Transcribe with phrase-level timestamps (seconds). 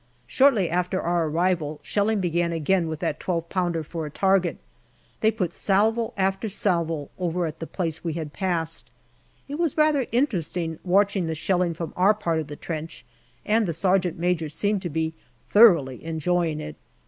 [0.25, 4.57] Shortly after our arrival, shelling began again with that 12 pounder for a target;
[5.19, 8.89] they put salvo after salvo over at the place we had passed.
[9.47, 13.05] It was rather interesting watching the shelling from our part of the trench,
[13.45, 15.13] and the sergeant major seemed to be
[15.47, 16.77] thoroughly enjoying it.